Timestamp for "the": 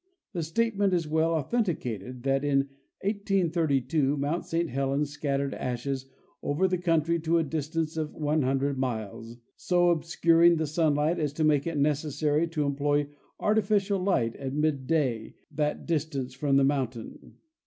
0.33-0.41, 6.67-6.79, 10.55-10.65, 16.57-16.63